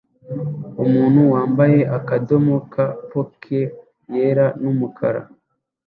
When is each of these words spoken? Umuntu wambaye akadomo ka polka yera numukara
Umuntu 0.83 1.21
wambaye 1.33 1.79
akadomo 1.97 2.55
ka 2.73 2.85
polka 3.09 3.61
yera 4.13 4.45
numukara 4.61 5.21